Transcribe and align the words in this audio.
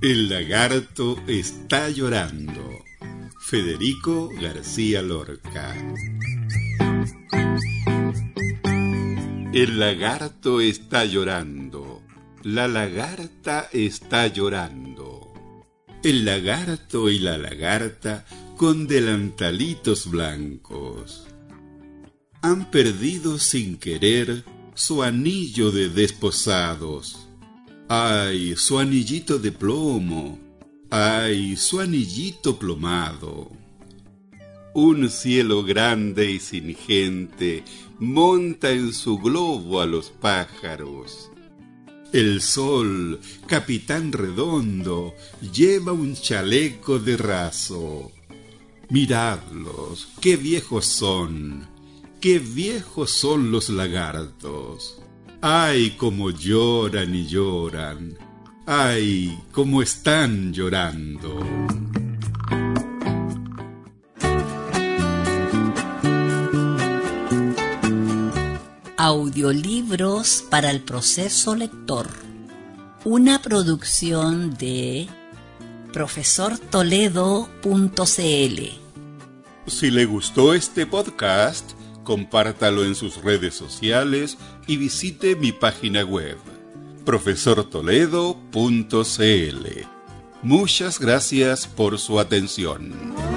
El 0.00 0.28
lagarto 0.28 1.16
está 1.26 1.88
llorando. 1.90 2.70
Federico 3.40 4.28
García 4.28 5.02
Lorca. 5.02 5.74
El 9.52 9.80
lagarto 9.80 10.60
está 10.60 11.04
llorando. 11.04 12.00
La 12.44 12.68
lagarta 12.68 13.68
está 13.72 14.28
llorando. 14.28 15.66
El 16.04 16.24
lagarto 16.24 17.10
y 17.10 17.18
la 17.18 17.36
lagarta 17.36 18.24
con 18.56 18.86
delantalitos 18.86 20.08
blancos. 20.08 21.26
Han 22.42 22.70
perdido 22.70 23.40
sin 23.40 23.76
querer 23.78 24.44
su 24.76 25.02
anillo 25.02 25.72
de 25.72 25.88
desposados 25.88 27.24
Ay, 27.90 28.54
su 28.56 28.76
anillito 28.78 29.38
de 29.38 29.50
plomo. 29.50 30.38
Ay, 30.90 31.56
su 31.56 31.80
anillito 31.80 32.58
plomado. 32.58 33.50
Un 34.74 35.08
cielo 35.08 35.64
grande 35.64 36.30
y 36.32 36.38
sin 36.38 36.74
gente 36.74 37.64
monta 37.98 38.70
en 38.72 38.92
su 38.92 39.16
globo 39.18 39.80
a 39.80 39.86
los 39.86 40.10
pájaros. 40.10 41.30
El 42.12 42.42
sol, 42.42 43.20
capitán 43.46 44.12
redondo, 44.12 45.14
lleva 45.50 45.92
un 45.92 46.14
chaleco 46.14 46.98
de 46.98 47.16
raso. 47.16 48.12
Miradlos, 48.90 50.08
qué 50.20 50.36
viejos 50.36 50.84
son, 50.84 51.66
qué 52.20 52.38
viejos 52.38 53.10
son 53.10 53.50
los 53.50 53.70
lagartos. 53.70 55.00
Ay, 55.40 55.90
cómo 55.96 56.30
lloran 56.30 57.14
y 57.14 57.24
lloran. 57.28 58.18
Ay, 58.66 59.38
cómo 59.52 59.82
están 59.82 60.52
llorando. 60.52 61.38
Audiolibros 68.96 70.44
para 70.50 70.72
el 70.72 70.80
proceso 70.80 71.54
lector. 71.54 72.08
Una 73.04 73.40
producción 73.40 74.54
de 74.56 75.06
profesortoledo.cl. 75.92 77.92
Si 79.70 79.90
le 79.92 80.04
gustó 80.04 80.52
este 80.52 80.84
podcast, 80.84 81.77
compártalo 82.08 82.84
en 82.86 82.94
sus 82.94 83.22
redes 83.22 83.52
sociales 83.54 84.38
y 84.66 84.78
visite 84.78 85.36
mi 85.36 85.52
página 85.52 86.02
web 86.06 86.38
profesortoledo.cl. 87.04 89.04
Muchas 90.40 90.98
gracias 91.00 91.66
por 91.66 91.98
su 91.98 92.18
atención. 92.18 93.27